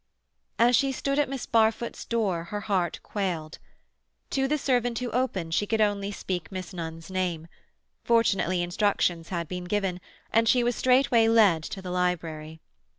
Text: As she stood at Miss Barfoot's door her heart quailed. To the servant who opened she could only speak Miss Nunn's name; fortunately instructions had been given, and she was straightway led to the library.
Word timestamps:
As 0.57 0.75
she 0.75 0.91
stood 0.91 1.19
at 1.19 1.29
Miss 1.29 1.45
Barfoot's 1.45 2.05
door 2.05 2.45
her 2.45 2.61
heart 2.61 2.99
quailed. 3.03 3.59
To 4.31 4.47
the 4.47 4.57
servant 4.57 4.97
who 4.97 5.11
opened 5.11 5.53
she 5.53 5.67
could 5.67 5.79
only 5.79 6.11
speak 6.11 6.51
Miss 6.51 6.73
Nunn's 6.73 7.11
name; 7.11 7.47
fortunately 8.03 8.63
instructions 8.63 9.29
had 9.29 9.47
been 9.47 9.65
given, 9.65 10.01
and 10.33 10.49
she 10.49 10.63
was 10.63 10.75
straightway 10.75 11.27
led 11.27 11.61
to 11.65 11.83
the 11.83 11.91
library. 11.91 12.61